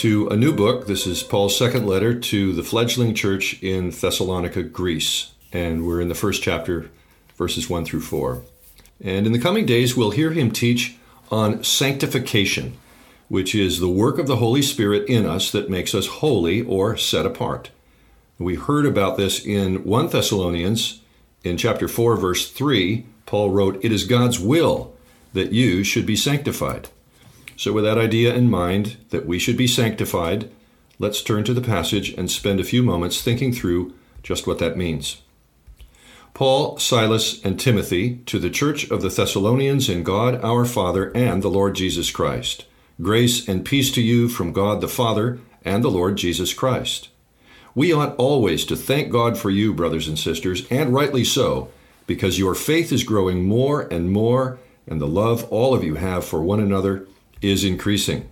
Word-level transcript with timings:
to 0.00 0.28
a 0.28 0.36
new 0.36 0.50
book. 0.50 0.86
This 0.86 1.06
is 1.06 1.22
Paul's 1.22 1.58
second 1.58 1.86
letter 1.86 2.18
to 2.18 2.54
the 2.54 2.62
fledgling 2.62 3.14
church 3.14 3.62
in 3.62 3.90
Thessalonica, 3.90 4.62
Greece. 4.62 5.34
And 5.52 5.86
we're 5.86 6.00
in 6.00 6.08
the 6.08 6.14
first 6.14 6.42
chapter, 6.42 6.90
verses 7.36 7.68
1 7.68 7.84
through 7.84 8.00
4. 8.00 8.42
And 9.04 9.26
in 9.26 9.32
the 9.32 9.38
coming 9.38 9.66
days, 9.66 9.94
we'll 9.94 10.12
hear 10.12 10.30
him 10.30 10.52
teach 10.52 10.96
on 11.30 11.62
sanctification, 11.62 12.78
which 13.28 13.54
is 13.54 13.78
the 13.78 13.90
work 13.90 14.18
of 14.18 14.26
the 14.26 14.36
Holy 14.36 14.62
Spirit 14.62 15.06
in 15.06 15.26
us 15.26 15.52
that 15.52 15.68
makes 15.68 15.94
us 15.94 16.06
holy 16.06 16.62
or 16.62 16.96
set 16.96 17.26
apart. 17.26 17.68
We 18.38 18.54
heard 18.54 18.86
about 18.86 19.18
this 19.18 19.44
in 19.44 19.84
1 19.84 20.08
Thessalonians 20.08 21.02
in 21.44 21.58
chapter 21.58 21.88
4, 21.88 22.16
verse 22.16 22.50
3. 22.50 23.04
Paul 23.26 23.50
wrote, 23.50 23.78
It 23.84 23.92
is 23.92 24.04
God's 24.04 24.40
will 24.40 24.94
that 25.34 25.52
you 25.52 25.84
should 25.84 26.06
be 26.06 26.16
sanctified. 26.16 26.88
So, 27.60 27.74
with 27.74 27.84
that 27.84 27.98
idea 27.98 28.34
in 28.34 28.48
mind 28.48 28.96
that 29.10 29.26
we 29.26 29.38
should 29.38 29.58
be 29.58 29.66
sanctified, 29.66 30.50
let's 30.98 31.22
turn 31.22 31.44
to 31.44 31.52
the 31.52 31.60
passage 31.60 32.08
and 32.14 32.30
spend 32.30 32.58
a 32.58 32.64
few 32.64 32.82
moments 32.82 33.20
thinking 33.20 33.52
through 33.52 33.92
just 34.22 34.46
what 34.46 34.58
that 34.60 34.78
means. 34.78 35.20
Paul, 36.32 36.78
Silas, 36.78 37.44
and 37.44 37.60
Timothy 37.60 38.16
to 38.24 38.38
the 38.38 38.48
church 38.48 38.90
of 38.90 39.02
the 39.02 39.10
Thessalonians 39.10 39.90
in 39.90 40.04
God 40.04 40.42
our 40.42 40.64
Father 40.64 41.12
and 41.14 41.42
the 41.42 41.50
Lord 41.50 41.74
Jesus 41.74 42.10
Christ. 42.10 42.64
Grace 43.02 43.46
and 43.46 43.62
peace 43.62 43.92
to 43.92 44.00
you 44.00 44.30
from 44.30 44.54
God 44.54 44.80
the 44.80 44.88
Father 44.88 45.38
and 45.62 45.84
the 45.84 45.90
Lord 45.90 46.16
Jesus 46.16 46.54
Christ. 46.54 47.10
We 47.74 47.92
ought 47.92 48.16
always 48.16 48.64
to 48.64 48.74
thank 48.74 49.12
God 49.12 49.36
for 49.36 49.50
you, 49.50 49.74
brothers 49.74 50.08
and 50.08 50.18
sisters, 50.18 50.66
and 50.70 50.94
rightly 50.94 51.24
so, 51.24 51.70
because 52.06 52.38
your 52.38 52.54
faith 52.54 52.90
is 52.90 53.04
growing 53.04 53.44
more 53.44 53.82
and 53.82 54.10
more, 54.10 54.58
and 54.86 54.98
the 54.98 55.06
love 55.06 55.44
all 55.50 55.74
of 55.74 55.84
you 55.84 55.96
have 55.96 56.24
for 56.24 56.42
one 56.42 56.60
another 56.60 57.06
is 57.42 57.64
increasing. 57.64 58.28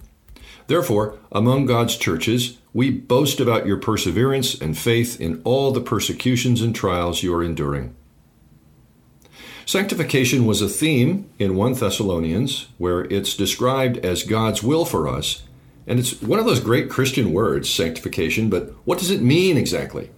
Therefore, 0.66 1.18
among 1.32 1.66
God's 1.66 1.96
churches, 1.96 2.58
we 2.72 2.90
boast 2.90 3.40
about 3.40 3.66
your 3.66 3.78
perseverance 3.78 4.54
and 4.54 4.76
faith 4.76 5.20
in 5.20 5.40
all 5.44 5.72
the 5.72 5.80
persecutions 5.80 6.60
and 6.60 6.74
trials 6.74 7.22
you 7.22 7.34
are 7.34 7.42
enduring. 7.42 7.94
Sanctification 9.64 10.46
was 10.46 10.62
a 10.62 10.68
theme 10.68 11.28
in 11.38 11.56
1 11.56 11.74
Thessalonians, 11.74 12.68
where 12.78 13.04
it's 13.04 13.34
described 13.34 13.98
as 13.98 14.22
God's 14.22 14.62
will 14.62 14.84
for 14.84 15.08
us. 15.08 15.42
And 15.86 15.98
it's 15.98 16.22
one 16.22 16.38
of 16.38 16.46
those 16.46 16.60
great 16.60 16.90
Christian 16.90 17.32
words, 17.32 17.68
sanctification, 17.68 18.50
but 18.50 18.70
what 18.84 18.98
does 18.98 19.10
it 19.10 19.22
mean 19.22 19.56
exactly? 19.56 20.10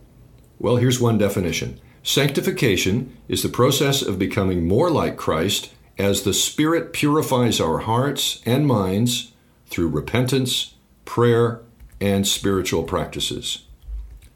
Well, 0.59 0.77
here's 0.77 1.01
one 1.01 1.19
definition 1.19 1.81
Sanctification 2.03 3.17
is 3.29 3.43
the 3.43 3.49
process 3.49 4.03
of 4.03 4.19
becoming 4.19 4.67
more 4.67 4.91
like 4.91 5.17
Christ 5.17 5.71
as 6.01 6.23
the 6.23 6.33
Spirit 6.33 6.95
purifies 6.95 7.61
our 7.61 7.81
hearts 7.81 8.41
and 8.47 8.67
minds 8.67 9.33
through 9.67 9.89
repentance, 9.89 10.75
prayer, 11.05 11.61
and 12.01 12.27
spiritual 12.27 12.85
practices. 12.85 13.67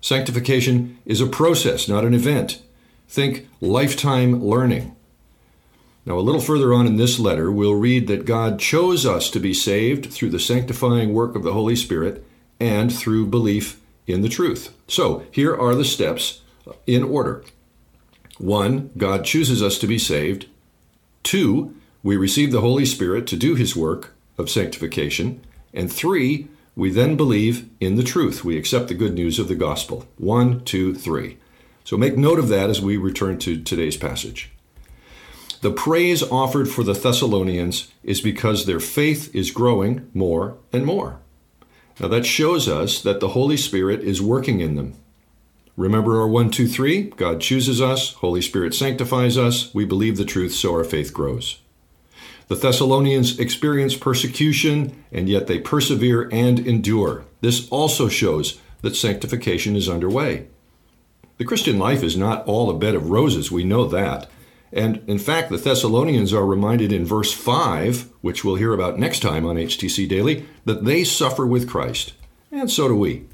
Sanctification 0.02 0.98
is 1.06 1.22
a 1.22 1.26
process, 1.26 1.88
not 1.88 2.04
an 2.04 2.12
event. 2.12 2.62
Think 3.08 3.48
lifetime 3.62 4.44
learning. 4.44 4.94
Now, 6.04 6.18
a 6.18 6.20
little 6.20 6.40
further 6.42 6.74
on 6.74 6.86
in 6.86 6.98
this 6.98 7.18
letter, 7.18 7.50
we'll 7.50 7.74
read 7.74 8.08
that 8.08 8.26
God 8.26 8.58
chose 8.58 9.06
us 9.06 9.30
to 9.30 9.40
be 9.40 9.54
saved 9.54 10.12
through 10.12 10.30
the 10.30 10.38
sanctifying 10.38 11.14
work 11.14 11.34
of 11.34 11.44
the 11.44 11.54
Holy 11.54 11.76
Spirit 11.76 12.26
and 12.60 12.94
through 12.94 13.28
belief 13.28 13.80
in 14.06 14.20
the 14.20 14.28
truth. 14.28 14.76
So, 14.86 15.24
here 15.30 15.56
are 15.56 15.74
the 15.74 15.84
steps 15.86 16.42
in 16.86 17.02
order. 17.02 17.42
One, 18.36 18.90
God 18.98 19.24
chooses 19.24 19.62
us 19.62 19.78
to 19.78 19.86
be 19.86 19.98
saved. 19.98 20.46
Two, 21.24 21.74
we 22.04 22.16
receive 22.16 22.52
the 22.52 22.60
Holy 22.60 22.84
Spirit 22.86 23.26
to 23.26 23.36
do 23.36 23.56
his 23.56 23.74
work 23.74 24.14
of 24.38 24.48
sanctification. 24.48 25.44
And 25.72 25.92
three, 25.92 26.46
we 26.76 26.90
then 26.90 27.16
believe 27.16 27.68
in 27.80 27.96
the 27.96 28.02
truth. 28.04 28.44
We 28.44 28.56
accept 28.56 28.88
the 28.88 28.94
good 28.94 29.14
news 29.14 29.38
of 29.40 29.48
the 29.48 29.54
gospel. 29.54 30.06
One, 30.18 30.64
two, 30.64 30.94
three. 30.94 31.38
So 31.82 31.96
make 31.96 32.16
note 32.16 32.38
of 32.38 32.48
that 32.48 32.70
as 32.70 32.80
we 32.80 32.96
return 32.96 33.38
to 33.38 33.60
today's 33.60 33.96
passage. 33.96 34.50
The 35.60 35.70
praise 35.70 36.22
offered 36.22 36.68
for 36.68 36.84
the 36.84 36.92
Thessalonians 36.92 37.90
is 38.02 38.20
because 38.20 38.66
their 38.66 38.80
faith 38.80 39.34
is 39.34 39.50
growing 39.50 40.10
more 40.12 40.58
and 40.72 40.84
more. 40.84 41.20
Now 42.00 42.08
that 42.08 42.26
shows 42.26 42.68
us 42.68 43.00
that 43.00 43.20
the 43.20 43.28
Holy 43.28 43.56
Spirit 43.56 44.00
is 44.00 44.20
working 44.20 44.60
in 44.60 44.74
them. 44.74 44.94
Remember 45.76 46.20
our 46.20 46.28
one, 46.28 46.50
two, 46.50 46.68
three? 46.68 47.02
God 47.02 47.40
chooses 47.40 47.80
us, 47.80 48.12
Holy 48.14 48.40
Spirit 48.40 48.74
sanctifies 48.74 49.36
us, 49.36 49.74
we 49.74 49.84
believe 49.84 50.16
the 50.16 50.24
truth, 50.24 50.52
so 50.52 50.72
our 50.72 50.84
faith 50.84 51.12
grows. 51.12 51.60
The 52.46 52.54
Thessalonians 52.54 53.40
experience 53.40 53.96
persecution, 53.96 55.02
and 55.10 55.28
yet 55.28 55.46
they 55.48 55.58
persevere 55.58 56.28
and 56.30 56.60
endure. 56.60 57.24
This 57.40 57.68
also 57.70 58.08
shows 58.08 58.60
that 58.82 58.94
sanctification 58.94 59.74
is 59.74 59.88
underway. 59.88 60.46
The 61.38 61.44
Christian 61.44 61.78
life 61.78 62.04
is 62.04 62.16
not 62.16 62.46
all 62.46 62.70
a 62.70 62.78
bed 62.78 62.94
of 62.94 63.10
roses, 63.10 63.50
we 63.50 63.64
know 63.64 63.86
that. 63.86 64.30
And 64.72 65.02
in 65.08 65.18
fact, 65.18 65.50
the 65.50 65.56
Thessalonians 65.56 66.32
are 66.32 66.46
reminded 66.46 66.92
in 66.92 67.04
verse 67.04 67.32
5, 67.32 68.10
which 68.20 68.44
we'll 68.44 68.56
hear 68.56 68.72
about 68.72 68.98
next 68.98 69.20
time 69.20 69.44
on 69.44 69.56
HTC 69.56 70.08
Daily, 70.08 70.46
that 70.64 70.84
they 70.84 71.02
suffer 71.02 71.46
with 71.46 71.68
Christ. 71.68 72.12
And 72.52 72.70
so 72.70 72.86
do 72.88 72.96
we. 72.96 73.24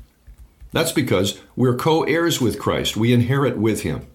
That's 0.73 0.93
because 0.93 1.41
we're 1.57 1.77
co 1.77 2.05
heirs 2.05 2.41
with 2.41 2.59
Christ. 2.59 2.97
We 2.97 3.13
inherit 3.13 3.59
with 3.59 3.83
Him. 3.83 4.07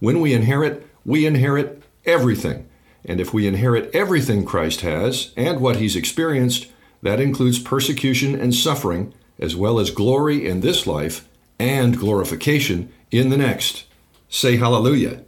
When 0.00 0.20
we 0.20 0.32
inherit, 0.32 0.86
we 1.04 1.26
inherit 1.26 1.82
everything. 2.04 2.68
And 3.04 3.20
if 3.20 3.34
we 3.34 3.46
inherit 3.46 3.94
everything 3.94 4.44
Christ 4.44 4.80
has 4.82 5.32
and 5.36 5.60
what 5.60 5.76
He's 5.76 5.96
experienced, 5.96 6.68
that 7.02 7.20
includes 7.20 7.58
persecution 7.58 8.34
and 8.34 8.54
suffering, 8.54 9.12
as 9.38 9.54
well 9.54 9.78
as 9.78 9.90
glory 9.90 10.46
in 10.46 10.60
this 10.60 10.86
life 10.86 11.28
and 11.58 11.98
glorification 11.98 12.92
in 13.10 13.28
the 13.28 13.36
next. 13.36 13.84
Say 14.28 14.56
hallelujah. 14.56 15.22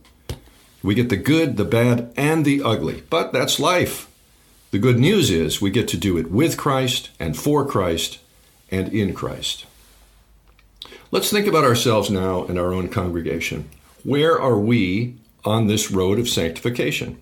We 0.83 0.95
get 0.95 1.09
the 1.09 1.17
good, 1.17 1.57
the 1.57 1.65
bad, 1.65 2.13
and 2.17 2.45
the 2.45 2.63
ugly, 2.63 3.03
but 3.11 3.33
that's 3.33 3.61
life. 3.61 4.09
The 4.71 4.79
good 4.79 4.99
news 4.99 5.31
is 5.31 5.61
we 5.61 5.71
get 5.71 5.89
to 5.89 5.97
do 5.97 6.17
it 6.19 6.31
with 6.31 6.57
Christ 6.57 7.11
and 7.19 7.37
for 7.37 7.65
Christ 7.67 8.19
and 8.71 8.93
in 8.93 9.15
Christ. 9.15 9.67
Let's 11.13 11.31
think 11.31 11.47
about 11.47 11.65
ourselves 11.65 12.11
now 12.11 12.45
and 12.47 12.59
our 12.59 12.73
own 12.73 12.89
congregation. 12.89 13.69
Where 14.03 14.41
are 14.41 14.59
we 14.59 15.15
on 15.45 15.69
this 15.69 15.93
road 15.93 16.19
of 16.19 16.29
sanctification? 16.29 17.21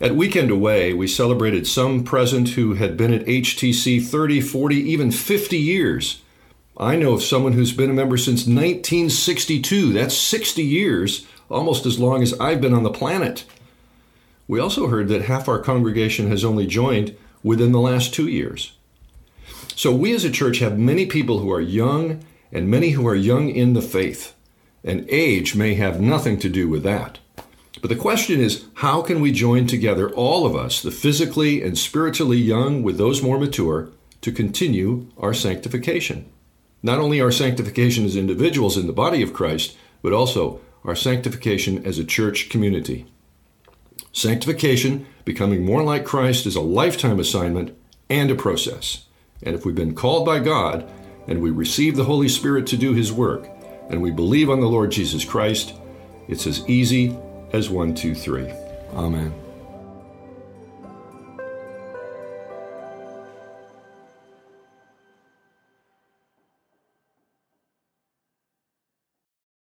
At 0.00 0.16
Weekend 0.16 0.50
Away, 0.50 0.94
we 0.94 1.06
celebrated 1.06 1.66
some 1.66 2.04
present 2.04 2.50
who 2.50 2.74
had 2.74 2.96
been 2.96 3.12
at 3.12 3.26
HTC 3.26 4.02
30, 4.02 4.40
40, 4.40 4.76
even 4.76 5.10
50 5.10 5.58
years. 5.58 6.22
I 6.78 6.96
know 6.96 7.12
of 7.12 7.22
someone 7.22 7.52
who's 7.52 7.72
been 7.72 7.90
a 7.90 7.94
member 7.94 8.16
since 8.16 8.46
1962. 8.46 9.92
That's 9.92 10.16
60 10.16 10.62
years, 10.62 11.26
almost 11.50 11.84
as 11.84 11.98
long 11.98 12.22
as 12.22 12.38
I've 12.40 12.62
been 12.62 12.74
on 12.74 12.82
the 12.82 12.90
planet. 12.90 13.44
We 14.48 14.58
also 14.58 14.88
heard 14.88 15.08
that 15.08 15.22
half 15.22 15.48
our 15.48 15.58
congregation 15.58 16.28
has 16.28 16.44
only 16.44 16.66
joined 16.66 17.14
within 17.42 17.72
the 17.72 17.80
last 17.80 18.14
two 18.14 18.28
years. 18.28 18.72
So, 19.74 19.94
we 19.94 20.14
as 20.14 20.24
a 20.24 20.30
church 20.30 20.60
have 20.60 20.78
many 20.78 21.04
people 21.04 21.40
who 21.40 21.52
are 21.52 21.60
young 21.60 22.24
and 22.52 22.68
many 22.68 22.90
who 22.90 23.06
are 23.06 23.14
young 23.14 23.48
in 23.50 23.72
the 23.72 23.82
faith. 23.82 24.34
And 24.84 25.06
age 25.08 25.54
may 25.54 25.74
have 25.74 26.00
nothing 26.00 26.38
to 26.38 26.48
do 26.48 26.68
with 26.68 26.82
that. 26.84 27.18
But 27.80 27.90
the 27.90 27.96
question 27.96 28.40
is 28.40 28.66
how 28.74 29.02
can 29.02 29.20
we 29.20 29.32
join 29.32 29.66
together, 29.66 30.10
all 30.10 30.46
of 30.46 30.56
us, 30.56 30.80
the 30.80 30.90
physically 30.90 31.62
and 31.62 31.76
spiritually 31.76 32.38
young 32.38 32.82
with 32.82 32.98
those 32.98 33.22
more 33.22 33.38
mature, 33.38 33.90
to 34.22 34.32
continue 34.32 35.08
our 35.18 35.34
sanctification? 35.34 36.30
Not 36.82 36.98
only 36.98 37.20
our 37.20 37.32
sanctification 37.32 38.04
as 38.04 38.16
individuals 38.16 38.76
in 38.76 38.86
the 38.86 38.92
body 38.92 39.22
of 39.22 39.32
Christ, 39.32 39.76
but 40.02 40.12
also 40.12 40.60
our 40.84 40.94
sanctification 40.94 41.84
as 41.84 41.98
a 41.98 42.04
church 42.04 42.48
community. 42.48 43.06
Sanctification, 44.12 45.06
becoming 45.24 45.64
more 45.64 45.82
like 45.82 46.04
Christ, 46.04 46.46
is 46.46 46.56
a 46.56 46.60
lifetime 46.60 47.18
assignment 47.18 47.76
and 48.08 48.30
a 48.30 48.34
process. 48.34 49.04
And 49.42 49.54
if 49.54 49.66
we've 49.66 49.74
been 49.74 49.94
called 49.94 50.24
by 50.24 50.38
God, 50.38 50.88
and 51.28 51.40
we 51.40 51.50
receive 51.50 51.96
the 51.96 52.04
Holy 52.04 52.28
Spirit 52.28 52.66
to 52.68 52.76
do 52.76 52.92
His 52.92 53.12
work, 53.12 53.48
and 53.90 54.02
we 54.02 54.10
believe 54.10 54.50
on 54.50 54.60
the 54.60 54.68
Lord 54.68 54.90
Jesus 54.90 55.24
Christ, 55.24 55.74
it's 56.28 56.46
as 56.46 56.68
easy 56.68 57.16
as 57.52 57.70
one, 57.70 57.94
two, 57.94 58.14
three. 58.14 58.52
Amen. 58.94 59.45